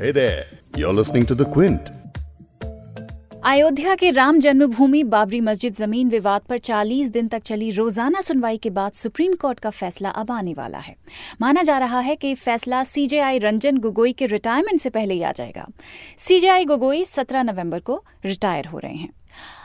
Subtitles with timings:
[0.00, 0.12] Hey.
[3.44, 8.56] Ayodhya के राम जन्मभूमि बाबरी मस्जिद ज़मीन विवाद पर 40 दिन तक चली रोज़ाना सुनवाई
[8.56, 10.96] के बाद सुप्रीम कोर्ट का फैसला अब आने वाला है।
[11.40, 15.32] माना जा रहा है कि फैसला सीजेआई रंजन गोगोई के रिटायरमेंट से पहले ही आ
[15.32, 15.68] जाएगा।
[16.18, 19.12] सीजेआई गोगोई 17 नवंबर को रिटायर हो रहे हैं।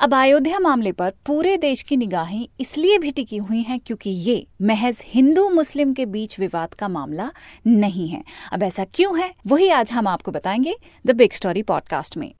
[0.00, 4.46] अब अयोध्या मामले पर पूरे देश की निगाहें इसलिए भी टिकी हुई हैं क्योंकि ये
[4.62, 7.30] महज हिंदू मुस्लिम के बीच विवाद का मामला
[7.66, 12.16] नहीं है। अब ऐसा क्यों है, वही आज हम आपको बताएँगे द बिग स्टोरी पॉडकास्ट
[12.16, 12.32] में।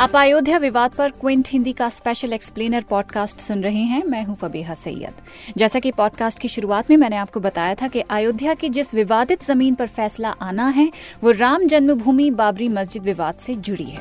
[0.00, 4.36] आप अयोध्या विवाद पर क्विंट हिंदी का स्पेशल एक्सप्लेनर पॉडकास्ट सुन रहे हैं। मैं हूँ
[4.36, 5.12] फबीहा सैयद।
[5.56, 9.44] जैसा कि पॉडकास्ट की शुरुआत में मैंने आपको बताया था कि अयोध्या की जिस विवादित
[9.44, 10.92] ज़मीन पर फैसला आना है,
[11.24, 14.00] वो राम जन्मभूमि बाबरी मस्जिद विवाद से जुड़ी है।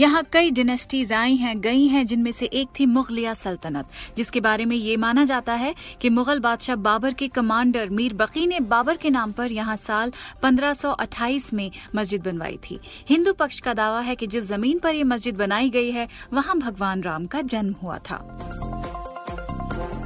[0.00, 4.64] यहाँ कई डिनेस्टीज आई हैं, गई हैं, जिनमें से एक थी मुगलिया सल्तनत, जिसके बारे
[4.64, 8.96] में ये माना जाता है कि मुगल बादशाह बाबर के कमांडर मीर बकी ने बाबर
[8.96, 10.12] के नाम पर यहाँ साल
[10.44, 15.04] 1528 में मस्जिद बनवाई थी। हिंदू पक्ष का दावा है कि जिस ज़मीन पर ये
[15.04, 18.18] मस्जिद बनाई गई है, वहाँ भगवान राम का जन्म हुआ था।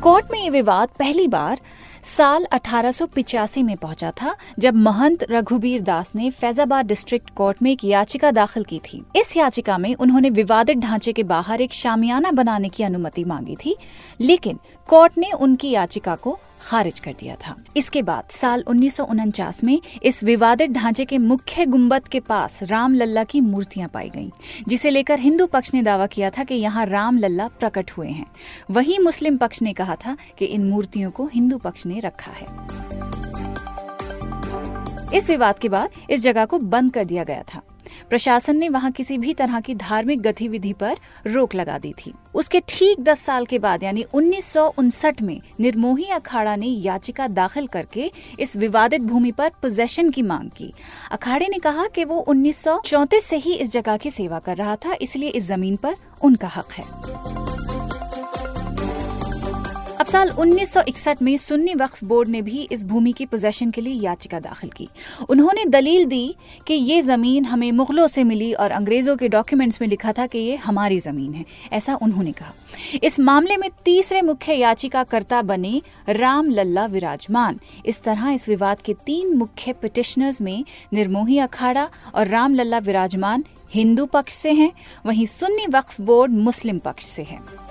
[0.02, 1.60] कोर्ट में ये विवाद पहली बार
[2.04, 2.92] साल अठारह
[3.58, 8.64] में पहुँचा था, जब महंत रघुबीर दास ने फैजाबाद डिस्ट्रिक्ट कोर्ट में एक याचिका दाखिल
[8.64, 13.24] की थी। इस याचिका में उन्होंने विवादित ढांचे के बाहर एक शामियाना बनाने की अनुमति
[13.24, 13.76] मांगी थी,
[14.20, 19.04] लेकिन कोर्ट ने उनकी याचिका को खारिज कर दिया था। इसके बाद साल उन्नीस सौ
[19.04, 24.08] उनचास में इस विवादित ढांचे के मुख्य गुंबद के पास राम लल्ला की मूर्तियाँ पाई
[24.08, 24.30] गईं,
[24.68, 28.26] जिसे लेकर हिंदू पक्ष ने दावा किया था कि यहाँ राम लल्ला प्रकट हुए हैं।
[28.70, 32.46] वही मुस्लिम पक्ष ने कहा था कि इन मूर्तियों को हिंदू पक्ष ने रखा है।
[35.14, 37.60] इस विवाद के बाद इस जगह को बंद कर दिया गया था।
[38.08, 42.60] प्रशासन ने वहाँ किसी भी तरह की धार्मिक गतिविधि पर रोक लगा दी थी। उसके
[42.68, 47.66] ठीक दस साल के बाद, यानी उन्नीस सौ उनसठ में, निर्मोही अखाड़ा ने याचिका दाखिल
[47.66, 50.72] करके इस विवादित भूमि पर पोजेशन की मांग की।
[51.10, 52.64] अखाड़े ने कहा कि वो उन्नीस
[53.22, 56.72] से ही इस जगह की सेवा कर रहा था, इसलिए इस ज़मीन पर उनका हक
[56.72, 57.43] है।
[60.14, 64.38] साल 1961 में सुन्नी वक्फ बोर्ड ने भी इस भूमि की पोजेशन के लिए याचिका
[64.40, 64.88] दाखिल की।
[65.28, 66.34] उन्होंने दलील दी
[66.66, 70.38] कि ये ज़मीन हमें मुगलों से मिली और अंग्रेज़ों के डॉक्यूमेंट्स में लिखा था कि
[70.38, 72.52] ये हमारी ज़मीन है, ऐसा उन्होंने कहा।
[73.02, 75.80] इस मामले में तीसरे मुख्य याचिकाकर्ता बने
[76.10, 82.28] राम लल्ला विराजमान। इस तरह इस विवाद के तीन मुख्य पिटिशनर्स में निर्मोही अखाड़ा और
[82.28, 84.72] राम लल्ला विराजमान हिंदू पक्ष से हैं,
[85.06, 87.63] वहीं सुन्नी वक्फ बोर्ड मुस्लिम पक्ष से है।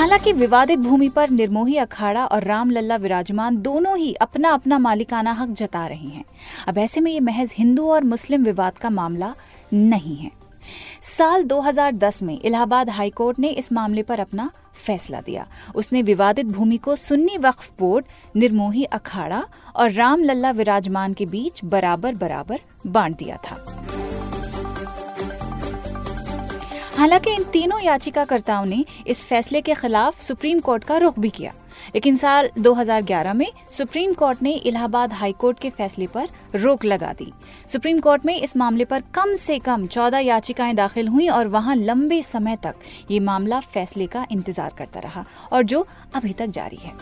[0.00, 5.48] हालाँकि विवादित भूमि पर निर्मोही अखाड़ा और रामलल्ला विराजमान दोनों ही अपना अपना मालिकाना हक
[5.48, 6.24] जता रहे हैं।
[6.68, 9.34] अब ऐसे में ये महज हिंदू और मुस्लिम विवाद का मामला
[9.72, 10.30] नहीं है।
[11.02, 14.50] साल 2010 में इलाहाबाद हाईकोर्ट ने इस मामले पर अपना
[14.86, 18.04] फैसला दिया। उसने विवादित भूमि को सुन्नी वक्फ बोर्ड,
[18.36, 19.44] निर्मोही अखाड़ा
[19.76, 23.79] और रामलल्ला विराजमान के बीच बराबर बराबर बांट दिया था।
[27.00, 31.52] हालाँकि इन तीनों याचिकाकर्ताओं ने इस फैसले के खिलाफ सुप्रीम कोर्ट का रुख भी किया।
[31.94, 37.12] लेकिन साल 2011 में सुप्रीम कोर्ट ने इलाहाबाद हाई कोर्ट के फैसले पर रोक लगा
[37.12, 37.32] दी।
[37.66, 41.76] सुप्रीम कोर्ट में इस मामले पर कम से कम 14 याचिकाएँ दाखिल हुई और वहाँ
[41.76, 42.74] लंबे समय तक
[43.10, 46.92] ये मामला फैसले का इंतज़ार करता रहा और जो अभी तक जारी है।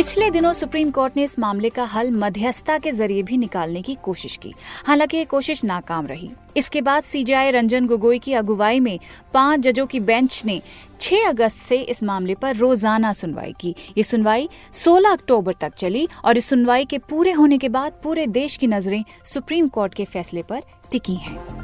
[0.00, 3.96] पिछले दिनों सुप्रीम कोर्ट ने इस मामले का हल मध्यस्थता के ज़रिए भी निकालने की
[4.02, 4.52] कोशिश की।
[4.86, 8.98] हालाँकि ये कोशिश नाकाम रही। इसके बाद सीजीआई रंजन गोगोई की अगुवाई में
[9.34, 10.60] पाँच जजों की बेंच ने
[11.00, 16.08] 6 अगस्त से इस मामले पर रोज़ाना सुनवाई की। ये सुनवाई 16 अक्टूबर तक चली
[16.24, 20.04] और इस सुनवाई के पूरे होने के बाद पूरे देश की नज़रें सुप्रीम कोर्ट के
[20.04, 20.62] फैसले पर
[20.92, 21.59] टिकी हैं।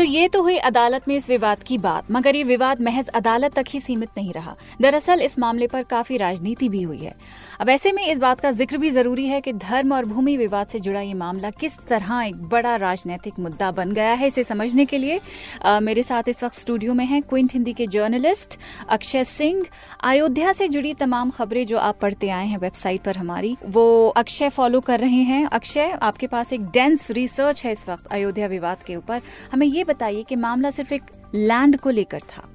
[0.00, 3.52] तो ये तो हुई अदालत में इस विवाद की बात मगर ये विवाद महज अदालत
[3.54, 7.14] तक ही सीमित नहीं रहा। दरअसल इस मामले पर काफ़ी राजनीति भी हुई है।
[7.60, 10.66] अब ऐसे में इस बात का ज़िक्र भी ज़रूरी है कि धर्म और भूमि विवाद
[10.66, 14.84] से जुड़ा ये मामला किस तरह एक बड़ा राजनीतिक मुद्दा बन गया है इसे समझने
[14.84, 15.20] के लिए
[15.64, 18.58] आ, मेरे साथ इस वक्त स्टूडियो में हैं क्विंट हिंदी के जर्नलिस्ट
[18.88, 19.64] अक्षय सिंह।
[20.04, 23.86] अयोध्या से जुड़ी तमाम खबरें जो आप पढ़ते आए हैं वेबसाइट पर हमारी वो
[24.16, 28.46] अक्षय फॉलो कर रहे हैं। अक्षय आपके पास एक डेंस रिसर्च है इस वक्त अयोध्या
[28.48, 29.22] विवाद के ऊपर।
[29.52, 31.02] हमें ये बताइए कि मामला सिर्फ़ एक
[31.34, 32.46] लैंड को लेकर था।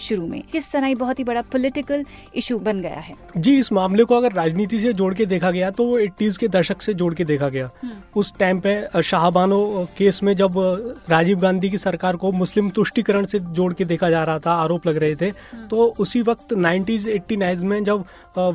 [0.00, 2.04] शुरू में किस तरह बहुत ही बड़ा पॉलिटिकल
[2.36, 5.70] इशू बन गया है जी इस मामले को अगर राजनीति से जोड़ के देखा गया
[5.70, 9.60] तो वो एट्टीज के दशक से जोड़ के देखा गया हम्म। उस टाइम पे शाहबानो
[9.98, 10.54] केस में जब
[11.10, 14.86] राजीव गांधी की सरकार को मुस्लिम तुष्टिकरण से जोड़ के देखा जा रहा था आरोप
[14.86, 18.04] लग रहे थे हम्म। तो उसी वक्त नाइन्टीज एट्टी में जब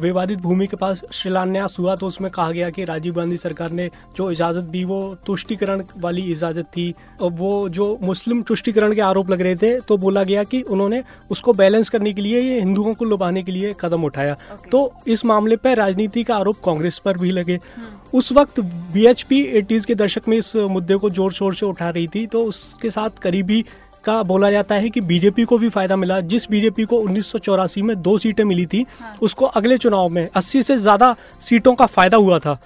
[0.02, 3.90] विवादित भूमि के पास शिलान्यास हुआ तो उसमें कहा गया कि राजीव गांधी सरकार ने
[4.18, 9.42] जो इजाज़त दी वो तुष्टिकरण वाली इजाज़त थी वो जो मुस्लिम तुष्टिकरण के आरोप लग
[9.42, 13.06] रहे थे तो बोला गया कि उन्होंने उसको बैलेंस करने के लिए ये हिंदुओं को
[13.06, 14.70] लुभाने के लिए कदम उठाया okay.
[14.72, 18.60] तो इस मामले पर राजनीति का आरोप कांग्रेस पर भी लगे हम्म। उस वक्त
[18.94, 22.44] बीएचपी एटीज के दशक में इस मुद्दे को ज़ोर शोर से उठा रही थी तो
[22.44, 23.64] उसके साथ करीबी
[24.04, 27.40] का बोला जाता है कि बीजेपी को भी फ़ायदा मिला जिस बीजेपी को उन्नीस सौ
[27.40, 31.74] चौरासी में दो सीटें मिली थी हाँ। उसको अगले चुनाव में 80 से ज़्यादा सीटों
[31.76, 32.60] का फ़ायदा हुआ था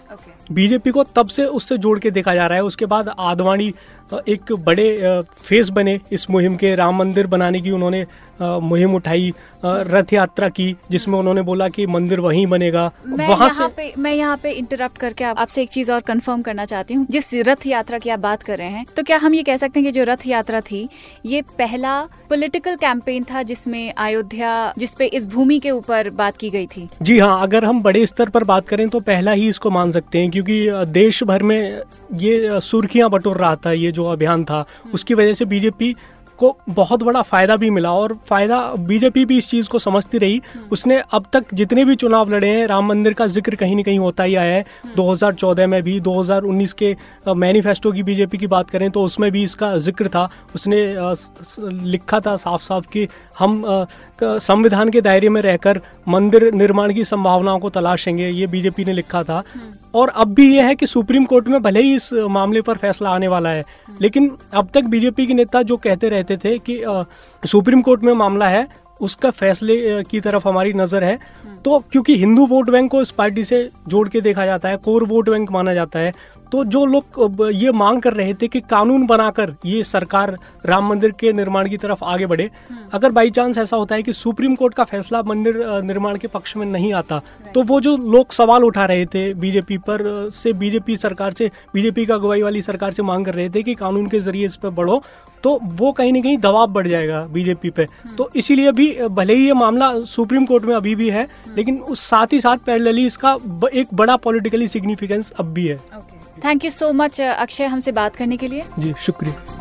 [0.50, 3.74] बीजेपी को तब से उससे जोड़ के देखा जा रहा है। उसके बाद आदवाणी
[4.28, 8.06] एक बड़े फेस बने इस मुहिम के। राम मंदिर बनाने की उन्होंने
[8.42, 13.94] मुहिम उठाई रथ यात्रा की जिसमें उन्होंने बोला कि मंदिर वहीं बनेगा। वहाँ से पे,
[13.98, 17.68] मैं यहाँ पे इंटरप्ट करके आपसे एक चीज़ और कंफर्म करना चाहती हूँ। जिस रथ
[17.68, 19.92] यात्रा की आप बात कर रहे हैं तो क्या हम ये कह सकते हैं कि
[19.92, 20.88] जो रथ यात्रा थी
[21.25, 26.68] ये पहला पॉलिटिकल कैंपेन था जिसमें अयोध्या जिसपे इस भूमि के ऊपर बात की गई
[26.68, 26.88] थी?
[27.02, 30.19] जी हाँ अगर हम बड़े स्तर पर बात करें तो पहला ही इसको मान सकते
[30.19, 31.81] हैं क्योंकि देश भर में
[32.18, 35.95] ये सुर्खियाँ बटोर रहा था ये जो अभियान था उसकी वजह से बीजेपी
[36.39, 40.41] को बहुत बड़ा फ़ायदा भी मिला और फ़ायदा बीजेपी भी इस चीज़ को समझती रही।
[40.71, 44.00] उसने अब तक जितने भी चुनाव लड़े हैं राम मंदिर का ज़िक्र कहीं ना कहीं
[44.00, 44.65] होता ही आया है।
[44.95, 46.95] 2014 में भी 2019 के
[47.35, 50.80] मैनिफेस्टो की बीजेपी की बात करें तो उसमें भी इसका ज़िक्र था। उसने
[51.83, 53.07] लिखा था साफ़ साफ़ कि
[53.39, 53.63] हम
[54.21, 59.24] संविधान के दायरे में रहकर मंदिर निर्माण की संभावनाओं को तलाशेंगे ये बीजेपी ने लिखा
[59.24, 59.44] था।
[59.94, 63.09] और अब भी ये है कि सुप्रीम कोर्ट में भले ही इस मामले पर फैसला
[63.09, 63.65] आने वाला है,
[64.01, 66.81] लेकिन अब तक बीजेपी के नेता जो कहते रहते थे कि
[67.44, 68.68] सुप्रीम कोर्ट में मामला है,
[69.01, 71.18] उसका फैसले की तरफ़ हमारी नज़र है।
[71.65, 75.03] तो क्योंकि हिंदू वोट बैंक को इस पार्टी से जोड़ के देखा जाता है, कोर
[75.03, 76.13] वोट बैंक माना जाता है
[76.51, 80.36] तो जो लोग ये मांग कर रहे थे कि कानून बनाकर ये सरकार
[80.66, 84.04] राम मंदिर के निर्माण की तरफ़ आगे बढ़े हम्म। अगर बाई चांस ऐसा होता है
[84.04, 87.22] कि सुप्रीम कोर्ट का फैसला मंदिर निर्माण के पक्ष में नहीं आता
[87.54, 92.06] तो वो जो लोग सवाल उठा रहे थे बीजेपी पर से बीजेपी सरकार से बीजेपी
[92.06, 94.69] का अगुवाई वाली सरकार से मांग कर रहे थे कि कानून के ज़रिए इस पर
[94.72, 95.02] बढ़ो
[95.44, 99.36] तो वो कहीं ना कहीं दबाव बढ़ जाएगा बीजेपी पे हम्म। तो इसीलिए भी भले
[99.36, 102.66] ही ये मामला सुप्रीम कोर्ट में अभी भी है हम्म। लेकिन उस साथ ही साथ
[102.66, 103.38] पैरेलली इसका
[103.74, 105.80] एक बड़ा पॉलिटिकली सिग्निफिकेंस अब भी है
[106.45, 109.56] thank you so much Akshay हमसे बात करने के लिए। जी शुक्रिया।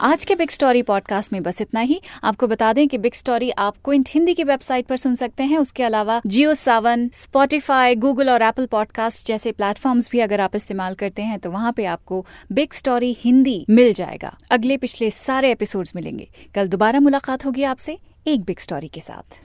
[0.00, 3.50] आज के बिग स्टोरी पॉडकास्ट में बस इतना ही। आपको बता दें कि बिग स्टोरी
[3.50, 8.30] आप क्विंट हिंदी की वेबसाइट पर सुन सकते हैं। उसके अलावा जियो सावन स्पॉटिफाई गूगल
[8.30, 12.24] और एप्पल पॉडकास्ट जैसे प्लेटफॉर्म्स भी अगर आप इस्तेमाल करते हैं तो वहाँ पे आपको
[12.52, 17.98] बिग स्टोरी हिंदी मिल जाएगा। अगले पिछले सारे एपिसोड मिलेंगे। कल दोबारा मुलाकात होगी आपसे
[18.26, 19.40] एक बिग स्टोरी के साथ।